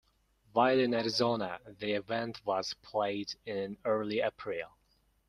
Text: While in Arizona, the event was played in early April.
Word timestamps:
While 0.53 0.79
in 0.79 0.95
Arizona, 0.95 1.59
the 1.77 1.91
event 1.91 2.43
was 2.43 2.73
played 2.81 3.35
in 3.45 3.77
early 3.85 4.19
April. 4.21 4.69